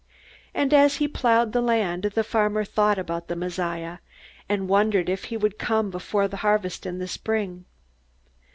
And 0.55 0.73
as 0.73 0.95
he 0.95 1.07
plowed 1.07 1.51
the 1.53 1.61
land, 1.61 2.01
the 2.15 2.23
farmer 2.23 2.63
thought 2.65 2.97
about 2.97 3.27
the 3.27 3.35
Messiah, 3.35 3.99
and 4.49 4.67
wondered 4.67 5.09
if 5.09 5.25
he 5.25 5.37
would 5.37 5.59
come 5.59 5.91
before 5.91 6.27
the 6.27 6.37
harvest 6.37 6.87
in 6.87 6.97
the 6.97 7.07
spring. 7.07 7.65